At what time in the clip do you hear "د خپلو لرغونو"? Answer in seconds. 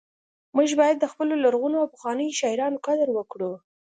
0.99-1.75